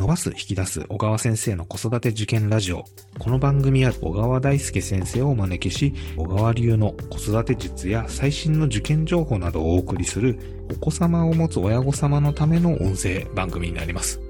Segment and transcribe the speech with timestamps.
[0.00, 2.84] 伸ばす引き出す小川先生の子育て受験ラジオ。
[3.18, 14.22] この番組は小川大輔先生をお招きし、小川流の子育て術や最新の受験情報などをお送りするお子様を持つ親御様のための音声番組になります。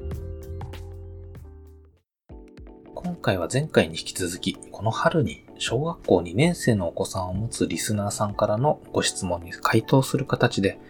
[2.92, 10.80] 今回は前回に引き続き、この春に小学校2年生のお子さんを持つリスナーさんからのご質問に回答する形で、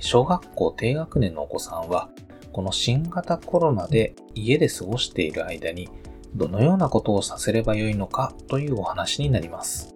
[0.00, 2.08] 小学校低学年のお子さんは
[2.52, 5.88] この新型コロナで家で過ごしている間に
[6.34, 9.94] どのようなことをさせればよいのかというお話になります。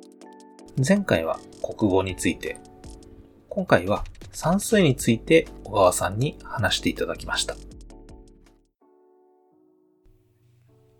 [0.76, 2.58] 前回は国語について、
[3.48, 7.54] 今回は算数について小川さんに話していただきました。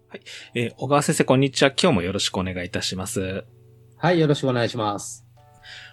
[0.09, 0.21] はい。
[0.55, 1.71] えー、小川先生、こんにちは。
[1.71, 3.45] 今日もよろしくお願いいたします。
[3.97, 5.25] はい、よろしくお願いします。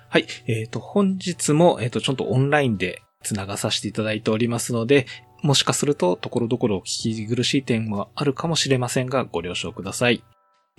[0.09, 0.25] はい。
[0.47, 5.05] えっ、ー、と、本日も、えっ、ー、と、ちょっとオンラインでつながさせていただいておりますので、
[5.41, 10.23] もしかすると、ところどころ聞き苦しい点はあるかもしれませんが、ご了承ください。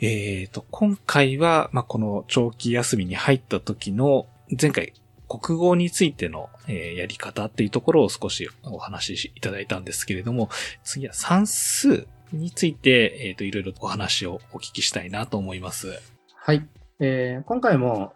[0.03, 4.27] え、ー、と、今回は、まあ、この長期休みに入った時の、
[4.61, 4.95] 前回、
[5.29, 10.49] 国語についての、えー、やり方っていうところを少しお話しいただいたんですけれども、
[10.83, 16.01] 次は算数について、えっ、ー、と、いろいろお話をお聞きしたいなと思います。
[16.35, 16.67] はい。
[16.99, 18.13] えー、今回も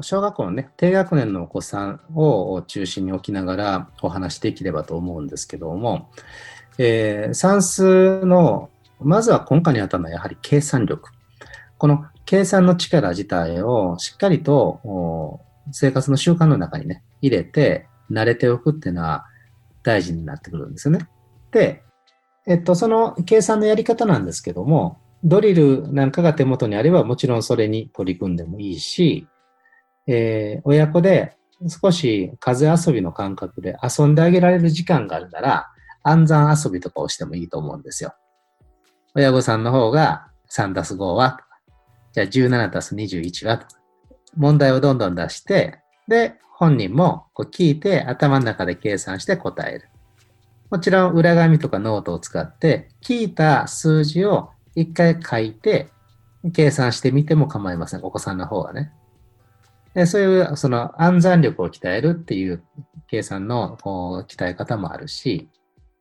[0.00, 6.10] 小学校のね、低学年のお子さんを中心に置きながらお話しできればと思うんですけども、
[6.78, 11.10] えー、算数の、まずは根幹にあたるのはやはり計算力。
[11.78, 15.40] この計算の力自体をしっかりと
[15.72, 19.26] 生活の習慣の中にね、入れて慣れておくっていうのは
[19.82, 21.08] 大事になってくるんですよね。
[21.50, 21.82] で、
[22.46, 29.26] えっと、その計算のやり方なんですけども、ドリルなんかが手元にあればもちろんそれに取り組んでもいいし、
[30.06, 31.36] えー、親子で
[31.68, 35.68] 少し風遊びの感覚で遊んであげられる時間があるなら、
[36.02, 38.14] 暗算遊びとかをしてもいいと思うんですよ。
[39.14, 41.40] 親御さんの方が3たす5は
[42.12, 43.66] じゃあ17たす21は
[44.36, 45.78] 問題をどんどん出して、
[46.08, 49.88] で、本人もこう聞いて頭の中で計算して答える。
[50.70, 55.90] もちろん裏紙とかノートを使って聞いた数字を一回書いて
[56.54, 58.04] 計算してみても構いません。
[58.04, 58.92] お子さんの方はね。
[59.94, 62.62] でそういう、その暗算力を鍛えるっていう
[63.08, 65.48] 計算の鍛え方もあるし、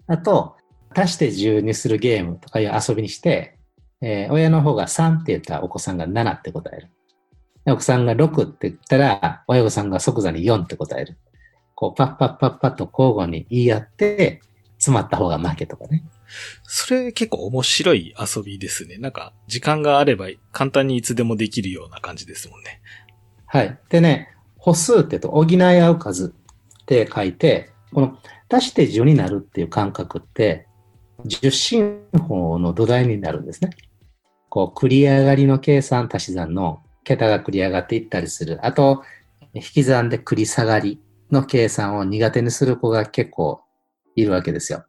[0.07, 0.55] あと、
[0.93, 3.57] 足して10にするゲームとかいう遊びにして、
[4.01, 6.89] えー、親の方が3って言ったらお子さんが7って答える。
[7.67, 11.17] お子さんが6って言ったら、親御さんが即座に4って答える。
[11.75, 14.41] こう、パッパッパッパッと交互に言い合って、
[14.77, 16.03] 詰まった方が負けとかね。
[16.63, 18.97] それ結構面白い遊びですね。
[18.97, 22.81] なんか、時間があれば簡単にいつでもできるような感じですもんね。
[23.51, 23.77] はい。
[23.89, 28.17] でね、歩数ってと、補い合う数って書いて、この
[28.49, 30.67] 足して10になるっていう感覚って、
[31.25, 33.71] 10進法の土台になるんですね。
[34.47, 38.65] こう、繰り上がりの計算、足し算の桁が繰り上がっていったりする。
[38.65, 39.03] あと、
[39.53, 43.59] 引き算で繰り下がりの計算を苦手にする子が結構
[44.15, 44.85] いるわけですよ。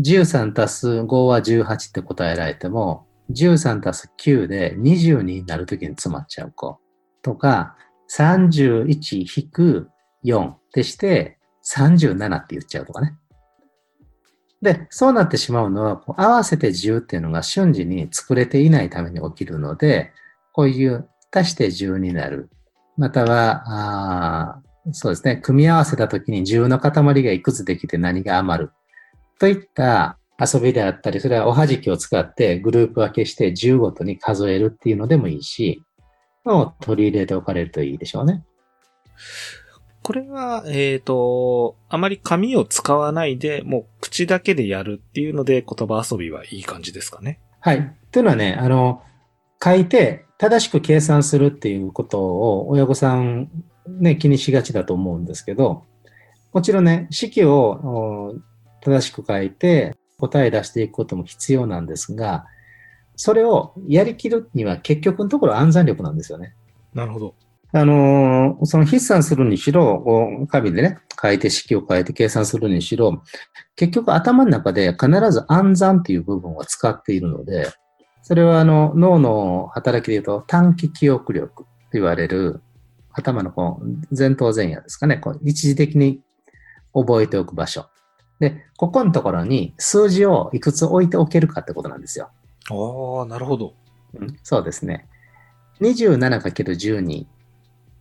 [0.00, 6.83] 13足す5は18って答えられても、13足す9で22になるときに詰まっちゃう子。
[7.24, 7.76] とか、
[8.16, 9.86] 31-4
[10.50, 13.16] ってして37って言っちゃうとかね。
[14.62, 20.12] で、そうなってしまうのは、合わせて10っていうのが瞬時に作れていないために起きるので、
[20.52, 22.50] こういう足して10になる。
[22.96, 24.62] または、あ
[24.92, 26.92] そうですね、組み合わせた時に10の塊
[27.22, 28.70] がいくつできて何が余る。
[29.38, 35.82] といった遊びであったり、それはおはじきを使ってグループ分けして10ごとに数えるっていうのでもいいし、
[36.44, 38.44] を取り入れておかれるといいでしょうね。
[40.02, 47.40] これは、えっ、ー、と、あまり紙を使わないで、もう口だけでやるっていうので言葉遊びはいい感じですかね。
[47.60, 47.96] はい。
[48.10, 49.02] というのはね、あの、
[49.62, 53.48] 書いて正しく計算するっていうことを親御さん
[53.86, 55.84] ね、気にしがちだと思うんですけど、
[56.52, 58.34] もちろんね、式を
[58.80, 62.46] 正しく書いて答え出していくことも必要なんですが、
[63.16, 66.54] それをやりきるには結局のところ暗算力なんですよね。
[66.94, 67.34] なるほど。
[67.72, 73.22] あのー、その筆算するにしろ、紙でね、書いて式を変えて計算するにしろ、
[73.74, 77.68] 結局頭の中で必ず暗算っていう部分を使っているので、
[78.22, 82.62] それはあの脳の働きで言うと短期記憶力と言われる
[83.12, 86.20] 頭のこう前頭前野ですかね、こう一時的に
[86.92, 87.86] 覚えておく場所。
[88.38, 92.30] で、ここのところに数字をいくつ置いておけるかってことなんですよ。
[92.70, 93.74] ああ、なるほど、
[94.14, 94.36] うん？
[94.42, 95.06] そうですね。
[95.80, 97.26] 27×12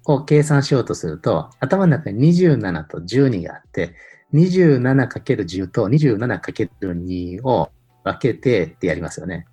[0.05, 3.95] を計算しようとすると、頭の中に27と12があって、
[4.33, 7.71] 27×10 と 27×2 を
[8.03, 9.45] 分けてってやりますよね。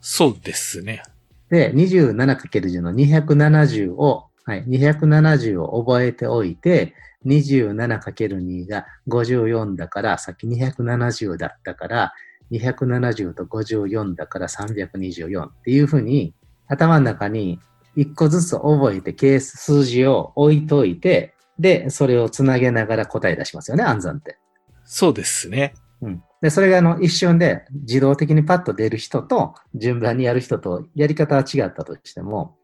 [0.00, 1.02] そうですね。
[1.50, 6.94] で、27×10 の270を、はい、270を覚えておいて、
[7.26, 12.12] 27×2 が54だから、さっき270だったから、
[12.50, 16.34] 270と54だから324っていうふうに、
[16.68, 17.58] 頭の中に
[17.96, 24.38] 1個ずつ覚えて、ケース数字を置いといて、で、それをつなげながら答え出しますよね、暗算って。
[24.84, 25.74] そうですね。
[26.00, 26.22] うん。
[26.40, 32.56] で、それがあの一瞬で自動的にパッと出る人と順番にやる人とやり方は違ったとしても、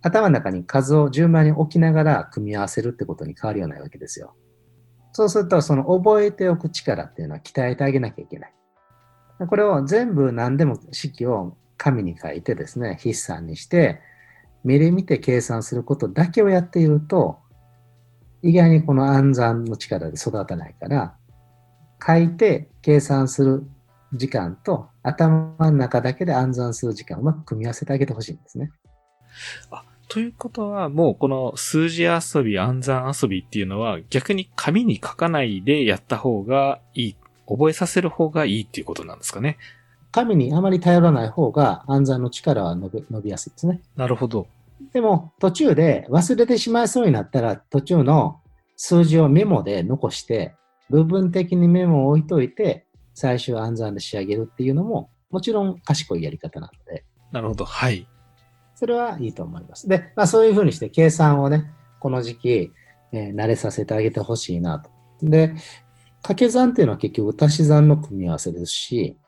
[0.00, 4.34] 頭の中に数を順番に置きながら組み合わせるってことに変わりはないわけですよ。
[5.12, 8.54] そうすると、その覚えておく力っていうのは鍛えてあげなきゃいけない。
[9.38, 14.00] これを全部何でも式を紙に書いてですね、筆算にして、
[14.62, 17.38] 目で見て計算することだけをやっていると、
[18.42, 21.16] 意外にこの暗算の力で育たないから、
[22.06, 23.66] 書いて計算する
[24.12, 28.70] 時間と頭の中だけで暗算する時間をうまく組み合わせてあげてほしいんですね。
[30.08, 37.16] ということは、もうこの数字遊び、暗算遊びっていうのは逆に紙に書かないでやった方がいい。
[37.48, 39.58] 覚えさせる方がいいっていうことなんですかね。
[40.12, 43.80] 紙にあまり頼らない方が暗算の力は伸び伸びやすいですね。
[43.96, 44.46] なるほど。
[44.92, 48.40] でも途中で忘れてしまいそうになったら途中の
[48.76, 50.54] 数字をメモで残して
[50.90, 57.04] 部分的にメモを置いといて最終暗算で仕上げるっていうのももちろん賢いやり方なので
[57.34, 57.64] なるほど。
[57.64, 58.06] はい。
[58.76, 59.88] それはいいと思います。
[59.88, 62.72] で、まあ、そういうふうにして計算をね、この時期、
[63.12, 64.90] えー慣れさせてあげてほしいなと。
[65.22, 65.54] で、
[66.24, 69.18] 掛け算っていうのは結局足し算の組み合わせですし、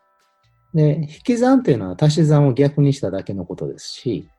[0.72, 4.30] で、引き算っていうのは足し算を逆にしただけのことですし、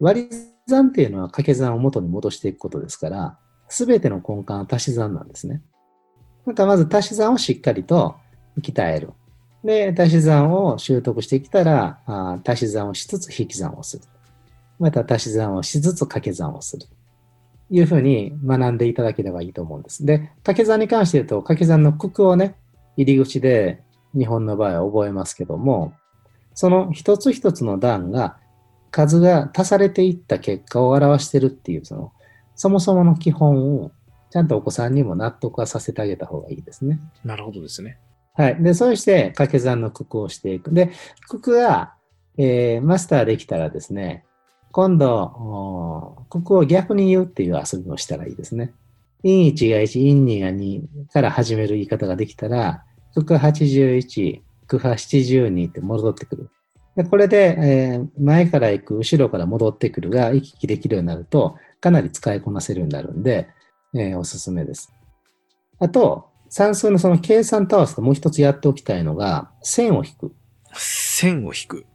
[0.00, 0.36] 割り
[0.68, 5.62] 算っていうのは掛け算を元に戻していくことですから、すべての根幹は足し算なんですね。
[6.46, 8.16] なんかまず足し算をしっかりと
[8.58, 9.12] 鍛える。
[9.62, 14.02] で、足し算を習得してきたら、あ足し算をしつつ引き算をする。
[14.80, 16.86] また足し算をしつつ掛け算をする。
[17.70, 20.04] いうふうに学んでいただければいいと思うんです。
[20.04, 22.56] で、掛け算に関して言うと、掛け算の九九をね、
[22.96, 23.80] 入り口で
[24.14, 25.94] 日本の場合は覚えますけども、
[26.54, 28.36] その一つ一つの段が
[28.90, 32.12] 数が足されていった結果を表してるっていう、その、
[32.56, 33.92] そもそもの基本を
[34.30, 37.00] ちゃんとお子さんにも納得はさせてあげた方がいいですね。
[37.24, 37.98] なるほどですね。
[38.34, 38.62] はい。
[38.62, 40.72] で、そうして掛け算の九九をしていく。
[40.72, 40.90] で、
[41.30, 41.94] 九九が、
[42.36, 44.24] えーマスターできたらですね、
[44.72, 48.72] 今度、お九九を逆に言うっていう遊びをしたらいいですね。
[49.22, 52.84] 陰1が1、陰2が2から始める言い方ができたら、
[53.14, 56.50] 九九81、九波72って戻ってくる。
[56.96, 63.48] でこれで、えー前から行く、後ろから戻ってくるが行き来できるようになると、かなり使いこなせるようになるんで、
[63.94, 64.92] えーおすすめです。
[65.78, 70.32] あと、算数のその計算と合わせてもう一つやっておきたいのが、線を引く。
[70.74, 71.86] 線を引く。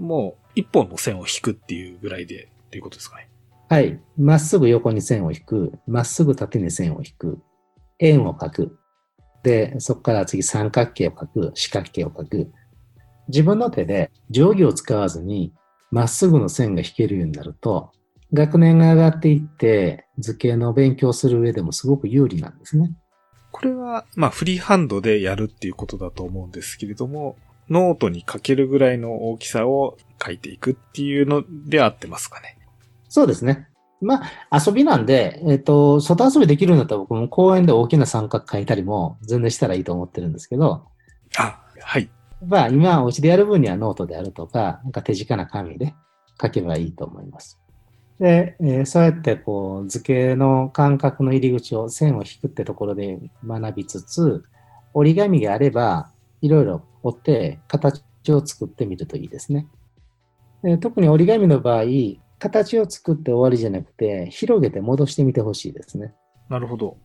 [0.00, 3.28] あ、もう一本の線を引くっていうぐらいでっていうことですかね。
[3.68, 4.00] はい。
[4.18, 5.72] まっすぐ横に線を引く。
[5.86, 7.38] まっすぐ縦に線を引く。
[7.98, 8.78] 円を描く。
[9.42, 11.52] で、そこから次三角形を描く。
[11.54, 12.52] 四角形を描く。
[13.28, 15.52] 自分の手で定規を使わずに
[15.90, 17.92] まっすぐの線が引けるようになると、
[18.32, 22.92] 学年が上がっていって図形の勉強する上でもすごく有利なんですね。
[23.52, 27.36] これは、まあフリーハンドでやるっていうことだと思うんですけれども、
[27.70, 32.58] ノートに書けるぐらいの大きさを書いていくっていうので合ってますかね。
[33.08, 33.68] そうですね。
[34.00, 40.86] まあ、遊びなんで、えっ、と、外遊びできるんだったら僕も公園で大きな三角描いたりも全然したらいいと思ってるんですけど、
[41.36, 42.10] あ、はい。
[42.46, 45.94] まあ、今、お家でやる分にはノートであるとか、なんか手近な紙で
[46.40, 47.60] 書けばいいと思います。
[48.18, 54.44] で、えーそうやって、こう、図形の感覚の入り口を線を引くってところで学びつつ、
[54.94, 59.68] 折り紙があれば、いろいろ折って形を作ってみるといいですね。
[60.62, 61.84] で特に折り紙の場合、
[62.38, 66.14] 形を作って終わりじゃなくて、広げて戻してみてほしいですね。
[66.48, 66.96] なるほど。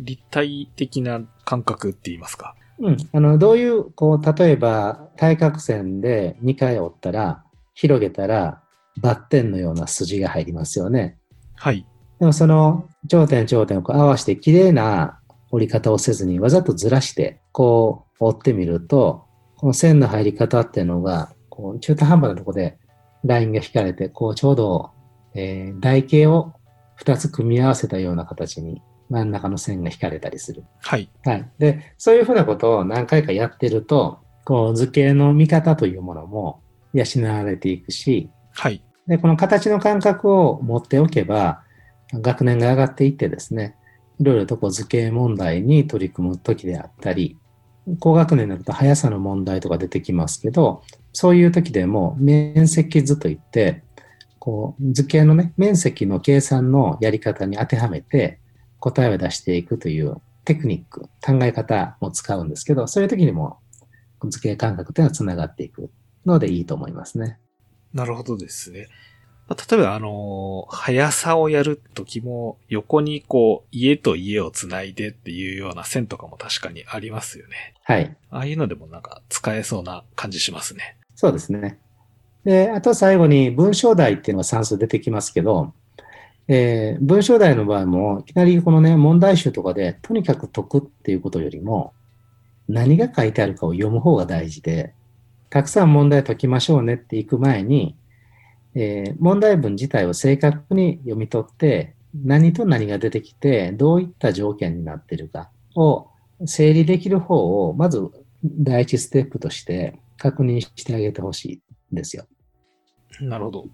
[0.00, 2.54] 立体的な感覚って言いますか。
[2.78, 2.96] うん。
[3.12, 8.62] あの、どういう、こう、例えば、対角線で2回折ったら、広げたら、
[9.00, 11.18] バッテンのような筋が入りますよね。
[11.56, 11.86] はい。
[12.20, 15.18] でもその頂点頂点をこう合わせて綺麗な
[15.50, 19.24] 折り方をせずにわざとずらしてこう折ってみると、
[19.56, 22.78] この線の入り方っていうのが、こう中途半端なところで
[23.24, 24.90] ラインが引かれて、こうちょうど、
[25.34, 26.52] えー台形を
[27.00, 28.80] 2つ組み合わせたような形に
[29.10, 30.64] 真ん中の線が引かれたりする。
[30.80, 31.10] はい。
[31.24, 31.50] はい。
[31.58, 38.82] で、そういうふうなことを何回かやってると、こう図形の見方というものも養われていくし、はい。
[39.06, 41.62] で、この形の感覚を持っておけば、
[42.12, 43.76] 学年が上がっていってですね、
[44.20, 47.38] いろいろとこう図形問題に取り組む時であったり、
[47.98, 53.82] 高学年になると速さの問題とか出てきますけど、そういう時でも面積図といって、
[54.38, 58.40] こう図形のね、面積の計算のやり方に当てはめて
[58.78, 63.58] 答えを出していくというテクニック、考え方も使うんですけど、そういう時にも
[64.28, 65.90] 図形感覚というのは繋がっていく
[66.26, 67.38] のでいいと思いますね。
[67.92, 68.88] なるほどですね。
[69.48, 77.74] 例えば、あのー、速さをやるときも、横にこう、家と家をつないでっていうような線とかも確かにありますよね。
[77.84, 78.16] はい。
[78.30, 80.96] ああいうのでもなんか使えそうな感じしますね。
[81.14, 81.78] そうですね。
[82.44, 85.74] で、あと最後に文章題っていうのが算数出てきますけど、
[86.48, 91.92] えー、文章題の場合も、いきなりこのね、問題集とかで、とにかく解くっていうことよりも、
[92.68, 94.94] 何が書いてあるかを読む方が大事で、
[95.50, 97.96] たくさん問題解きましょうねっていく前に、
[98.74, 106.08] えー、問題文自体を正確に読み取って、何と何が出てきて、どういった条件になっているかを
[106.46, 108.00] 整理できる方を、まず
[108.44, 112.26] 第一ステップとして確認してあげてほしいんですよ。
[113.20, 113.66] なるほど。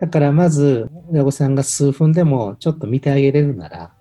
[0.00, 3.94] だからまず、親御さんが数分でもちょっと見てあげれるなら、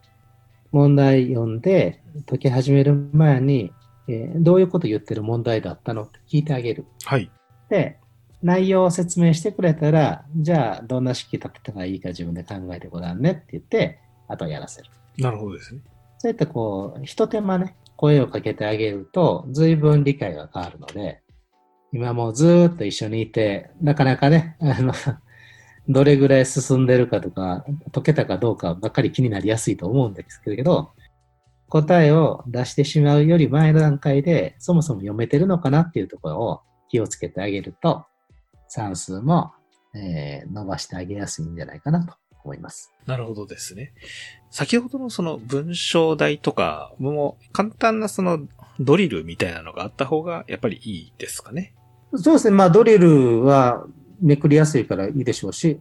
[0.72, 3.72] 問題読んで解き始める前に、
[4.08, 6.86] えー、どういうこと言ってる問題だったのって聞いてあげる。
[7.06, 7.30] はい。
[7.70, 8.00] で、
[8.44, 14.90] 内容を説明してくれたら、じゃあどんな式立てたらいいか自分で考えてごらんねって言って、あとはやらせる。
[15.18, 15.82] なるほどですね。
[16.18, 21.22] そういったこう、一手間ね、声をかけてあげると、随分理解が変わるので、
[21.94, 24.94] 今もずっと一緒にいて、なかなかね、あの、
[25.88, 30.92] どれぐらい進んでるかとか、解けたかどうかばっかり気になりやすいと思うんですけど、
[31.70, 38.06] 答えを出してしまうより前の段階で、そもそも読めてるのかなっていうところを気をつけてあげると、
[38.74, 39.52] 算数も、
[39.94, 42.92] えー、伸ばしてあげやすいんじゃないかなと思います。
[43.06, 43.94] なるほどですね。
[44.50, 48.40] 先ほどのその文章題とかも簡単なその
[48.80, 51.76] ドリルみたいなのがあった方がやっぱりいいですかね？
[52.16, 52.56] そうですね。
[52.56, 53.86] まあドリルは
[54.20, 55.80] めくりやすいからいいでしょうし、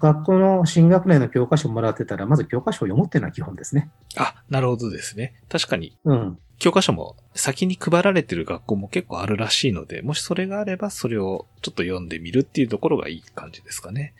[0.00, 3.90] 学校の新学年の教科書もらってたら、まず教科書を読むっていうのは基本ですね。
[4.16, 5.34] あ、なるほどですね。
[5.48, 5.96] 確かに。
[6.04, 6.38] うん。
[6.58, 14.14] 教科書も先に配られてる学校も結構あるらしいので、もしそれがあればそれをちょっと読んでみるっていうところがいい感じですかね。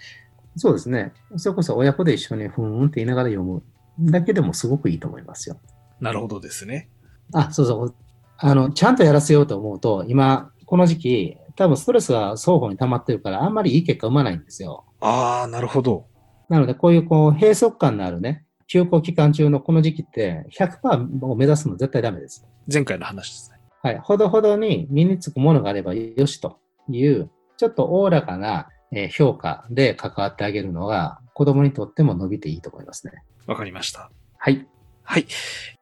[0.57, 1.13] そうですね。
[1.37, 3.63] それこそ親子で一緒にふーんって言いながら読む
[4.01, 5.59] だけでもすごくいいと思いますよ。
[6.01, 6.89] なるほどですね。
[7.33, 7.95] あ、そうそう。
[8.39, 14.85] あの、ちゃんとやらせようと思うと、今、この時期、多分ストレスが双方に溜まってるから、あんまりいい結果生まないんですよ。
[15.07, 16.07] ああ、なるほど。
[16.49, 22.47] なので、こういうこう閉塞感のあるね、休校期間中のこの時期って100%を目指すの絶対ダメです。
[22.73, 23.59] 前回の話ですね。
[23.83, 23.99] はい。
[23.99, 26.59] ほどほどに身につくものがあればよしと
[26.89, 28.69] いう、ちょっとおおらかな
[29.11, 33.13] 評価で関わってあげるのが子供にとっても伸びていいと思いますね。
[33.47, 34.11] わかりました。
[34.39, 34.67] はい。
[35.03, 35.27] はい。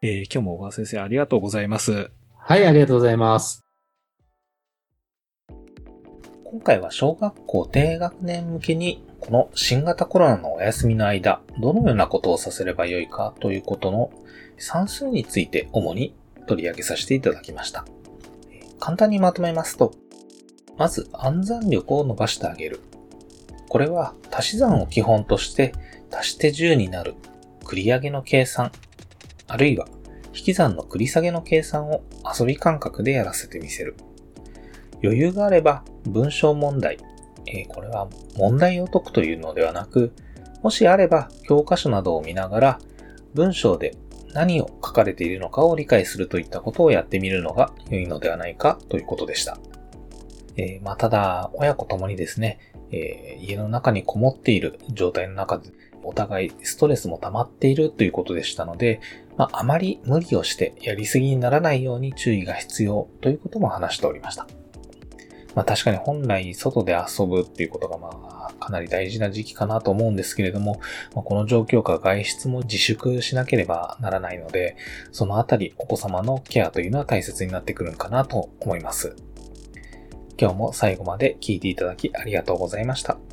[0.02, 2.10] えー、今日も小川先生ありがとうございます。
[2.36, 3.61] はい、ありがとうございます。
[6.52, 14.12] 今回は小学校低学年向けにこの新型コロナのお休みの間、どのようなことをさせればよいかということの
[14.58, 16.14] 算数について主に
[16.46, 17.86] 取り上げさせていただきました。
[18.78, 19.94] 簡単にまとめますと、
[20.76, 22.80] まず暗算力を伸ばしてあげる。
[23.70, 25.72] これは足し算を基本として
[26.10, 27.14] 足して10になる
[27.64, 28.72] 繰り上げの計算、
[29.48, 29.88] あるいは
[30.34, 32.02] 引き算の繰り下げの計算を
[32.38, 33.96] 遊び感覚でやらせてみせる。
[35.02, 36.98] 余裕があれば文章問題、
[37.46, 40.12] えー、これは問題を解くというのではなく、
[40.62, 42.78] もしあれば教科書などを見ながら
[43.34, 43.96] 文章で
[44.34, 49.58] 何を書かれているのかを理解するといったことをやってみるのが良いのではないかということでした。
[50.56, 52.58] えー、まあ、ただ、親子ともにですね、
[52.90, 55.70] えー、家の中にこもっている状態の中で、
[56.04, 59.00] お互いストレスも溜まっているということでしたので、
[59.36, 64.46] まあ、あまり無理をしてやりすぎにならないように注意が必要ということも話しておりました。
[65.54, 70.80] まあ確かに本来外で遊ぶっていうことがまあかなり大事な時期かなと思うんですけれども、
[71.14, 74.76] まあ、この状況下外出も自粛しなければならないので、
[75.10, 79.16] そのあたりお子様のケアというのは大切になってくるんかなと思います。
[80.38, 83.31] 今日も最後まで聞いていただきありがとうございました。